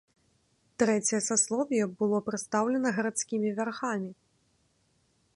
Трэцяе 0.83 1.17
саслоўе 1.25 1.81
было 1.99 2.17
прадстаўлена 2.29 2.93
гарадскімі 2.99 3.49
вярхамі. 3.59 4.09